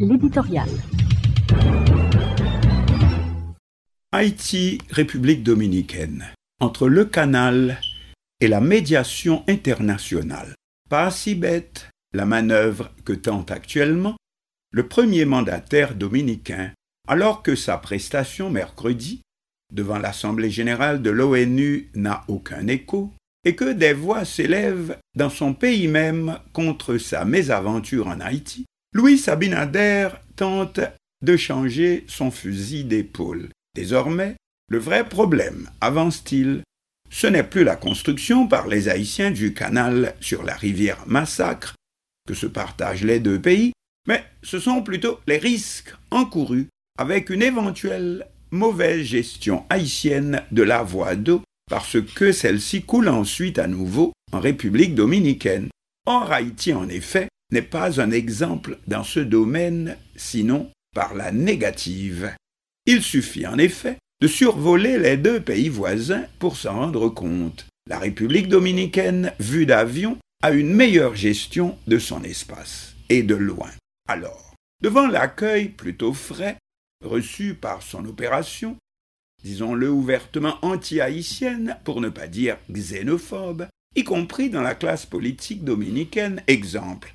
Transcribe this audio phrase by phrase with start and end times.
[0.00, 0.68] l'éditorial.
[4.12, 6.26] Haïti, République dominicaine.
[6.60, 7.80] Entre le canal
[8.40, 10.54] et la médiation internationale.
[10.88, 14.16] Pas si bête la manœuvre que tente actuellement
[14.72, 16.72] le premier mandataire dominicain,
[17.08, 19.22] alors que sa prestation mercredi
[19.72, 23.12] devant l'Assemblée générale de l'ONU n'a aucun écho,
[23.44, 29.22] et que des voix s'élèvent dans son pays même contre sa mésaventure en Haïti, Louis
[29.28, 30.80] Abinader tente
[31.22, 33.50] de changer son fusil d'épaule.
[33.74, 34.36] Désormais,
[34.68, 36.62] le vrai problème, avance-t-il,
[37.08, 41.74] ce n'est plus la construction par les Haïtiens du canal sur la rivière Massacre,
[42.26, 43.72] que se partagent les deux pays,
[44.08, 46.66] mais ce sont plutôt les risques encourus
[46.98, 53.60] avec une éventuelle mauvaise gestion haïtienne de la voie d'eau parce que celle-ci coule ensuite
[53.60, 55.68] à nouveau en République dominicaine.
[56.06, 62.34] Or Haïti, en effet, n'est pas un exemple dans ce domaine, sinon par la négative.
[62.86, 67.66] Il suffit en effet de survoler les deux pays voisins pour s'en rendre compte.
[67.88, 73.70] La République dominicaine, vue d'avion, a une meilleure gestion de son espace, et de loin.
[74.08, 76.56] Alors, devant l'accueil plutôt frais
[77.04, 78.76] reçu par son opération,
[79.42, 86.42] disons-le ouvertement anti-haïtienne, pour ne pas dire xénophobe, y compris dans la classe politique dominicaine.
[86.46, 87.14] Exemple,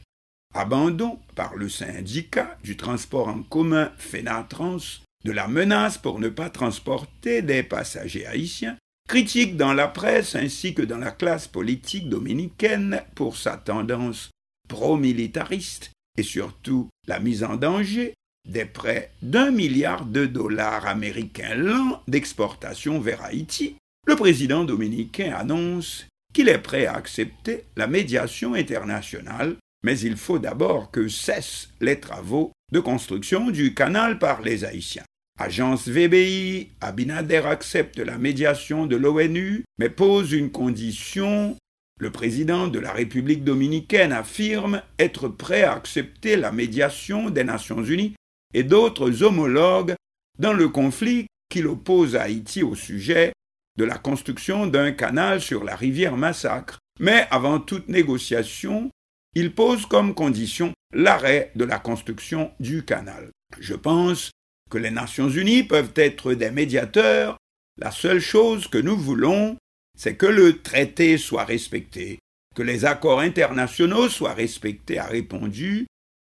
[0.55, 6.49] abandon par le syndicat du transport en commun FENATRANS de la menace pour ne pas
[6.49, 8.77] transporter des passagers haïtiens,
[9.09, 14.31] critique dans la presse ainsi que dans la classe politique dominicaine pour sa tendance
[14.69, 18.13] pro-militariste et surtout la mise en danger
[18.47, 23.75] des prêts d'un milliard de dollars américains l'an d'exportation vers Haïti,
[24.07, 30.39] le président dominicain annonce qu'il est prêt à accepter la médiation internationale, mais il faut
[30.39, 35.03] d'abord que cessent les travaux de construction du canal par les Haïtiens.
[35.39, 41.55] Agence VBI, Abinader accepte la médiation de l'ONU, mais pose une condition.
[41.99, 47.83] Le président de la République dominicaine affirme être prêt à accepter la médiation des Nations
[47.83, 48.15] Unies
[48.55, 49.93] et d'autres homologues
[50.39, 53.33] dans le conflit qu'il oppose à Haïti au sujet
[53.77, 56.79] de la construction d'un canal sur la rivière Massacre.
[56.99, 58.89] Mais avant toute négociation,
[59.35, 63.29] il pose comme condition l'arrêt de la construction du canal.
[63.59, 64.31] Je pense
[64.69, 67.37] que les Nations Unies peuvent être des médiateurs,
[67.77, 69.57] la seule chose que nous voulons,
[69.97, 72.19] c'est que le traité soit respecté,
[72.55, 75.85] que les accords internationaux soient respectés, a répondu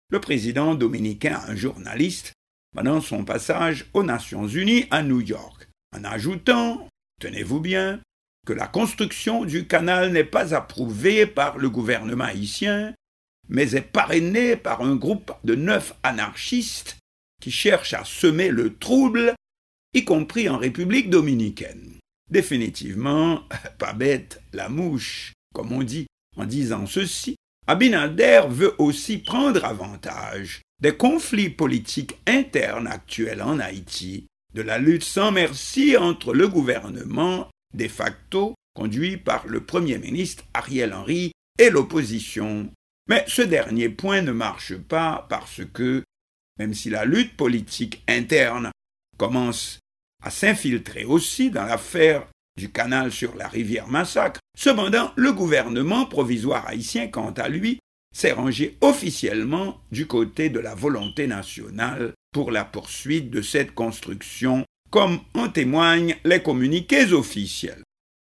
[0.10, 2.34] le président dominicain à un journaliste
[2.76, 6.88] pendant son passage aux Nations Unies à New York, en ajoutant,
[7.20, 8.02] tenez-vous bien,
[8.48, 12.96] que la construction du canal n'est pas approuvée par le gouvernement haïtien,
[13.50, 16.98] mais est parrainée par un groupe de neuf anarchistes
[17.42, 19.36] qui cherchent à semer le trouble,
[19.94, 21.98] y compris en République dominicaine.
[22.32, 23.44] Définitivement,
[23.80, 26.08] pas bête la mouche, comme on dit,
[26.38, 27.36] en disant ceci,
[27.68, 35.04] Abinader veut aussi prendre avantage des conflits politiques internes actuels en Haïti, de la lutte
[35.04, 41.70] sans merci entre le gouvernement de facto conduit par le Premier ministre Ariel Henry et
[41.70, 42.72] l'opposition.
[43.10, 46.04] Mais ce dernier point ne marche pas parce que,
[46.60, 48.72] même si la lutte politique interne
[49.18, 49.80] commence
[50.24, 52.28] à s'infiltrer aussi dans l'affaire
[52.58, 54.40] du canal sur la rivière Massacre.
[54.58, 57.80] Cependant, le gouvernement provisoire haïtien, quant à lui,
[58.14, 64.66] s'est rangé officiellement du côté de la volonté nationale pour la poursuite de cette construction,
[64.90, 67.84] comme en témoignent les communiqués officiels.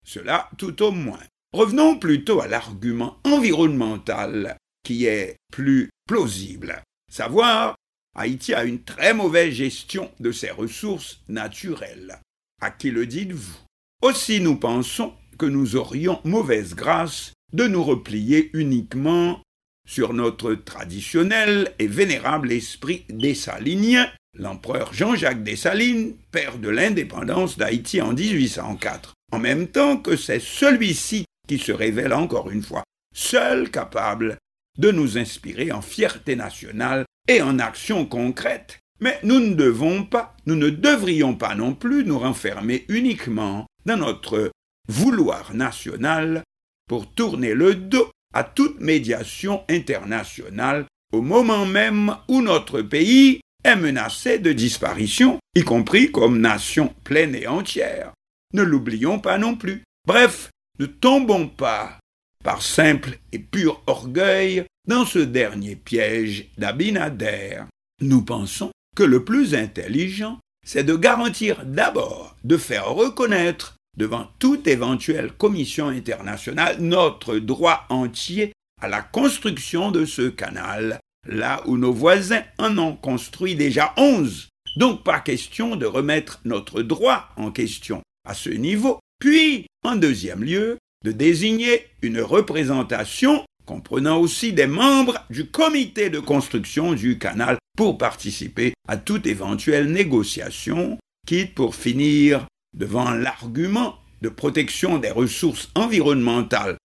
[0.05, 1.23] Cela tout au moins.
[1.53, 6.81] Revenons plutôt à l'argument environnemental qui est plus plausible.
[7.11, 7.75] Savoir,
[8.15, 12.19] Haïti a une très mauvaise gestion de ses ressources naturelles.
[12.61, 13.57] À qui le dites-vous?
[14.01, 19.41] Aussi nous pensons que nous aurions mauvaise grâce de nous replier uniquement
[19.87, 28.13] sur notre traditionnel et vénérable esprit dessalinien, l'empereur Jean-Jacques Dessalines, père de l'indépendance d'Haïti en
[28.13, 32.83] 1804, en même temps que c'est celui-ci qui se révèle encore une fois
[33.13, 34.37] seul capable
[34.77, 38.79] de nous inspirer en fierté nationale et en action concrète.
[38.99, 43.97] Mais nous ne devons pas, nous ne devrions pas non plus nous renfermer uniquement dans
[43.97, 44.51] notre
[44.87, 46.43] vouloir national
[46.87, 53.75] pour tourner le dos à toute médiation internationale au moment même où notre pays est
[53.75, 58.13] menacé de disparition, y compris comme nation pleine et entière.
[58.53, 59.83] Ne l'oublions pas non plus.
[60.07, 61.99] Bref, ne tombons pas
[62.43, 67.63] par simple et pur orgueil dans ce dernier piège d'Abinader.
[68.01, 74.67] Nous pensons que le plus intelligent, c'est de garantir d'abord de faire reconnaître devant toute
[74.67, 81.93] éventuelle commission internationale notre droit entier à la construction de ce canal, là où nos
[81.93, 84.49] voisins en ont construit déjà onze.
[84.75, 90.43] Donc pas question de remettre notre droit en question à ce niveau, puis, en deuxième
[90.43, 97.57] lieu, de désigner une représentation comprenant aussi des membres du comité de construction du canal
[97.77, 102.45] pour participer à toute éventuelle négociation, quitte pour finir
[102.77, 106.77] devant l'argument de protection des ressources environnementales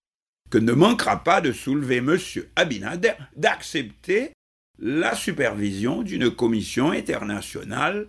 [0.50, 2.19] que ne manquera pas de soulever M.
[2.56, 4.32] Abinader d'accepter
[4.79, 8.08] la supervision d'une commission internationale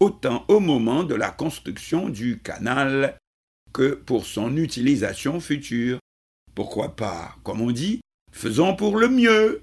[0.00, 3.16] autant au moment de la construction du canal
[3.72, 5.98] que pour son utilisation future.
[6.54, 8.00] Pourquoi pas, comme on dit,
[8.32, 9.62] faisons pour le mieux.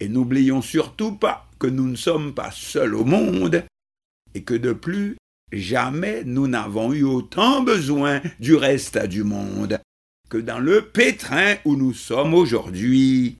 [0.00, 3.64] Et n'oublions surtout pas que nous ne sommes pas seuls au monde
[4.34, 5.16] et que de plus,
[5.50, 9.80] jamais nous n'avons eu autant besoin du reste du monde
[10.28, 13.38] que dans le pétrin où nous sommes aujourd'hui,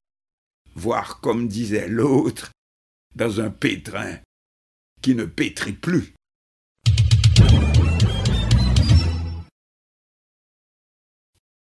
[0.74, 2.50] voire comme disait l'autre,
[3.14, 4.18] dans un pétrin
[5.02, 6.14] qui ne pétrit plus.